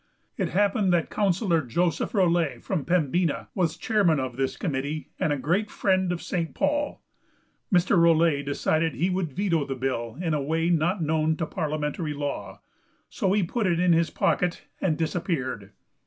[0.35, 5.37] It happened that Councillor Joseph Rolette, from Pembina, was chairman of this committee, and a
[5.37, 6.55] great friend of St.
[6.55, 7.03] Paul.
[7.71, 7.95] Mr.
[7.99, 12.61] Rolette decided he would veto the bill in a way not known to parliamentary law,
[13.09, 15.69] so he put it in his pocket and disappeared.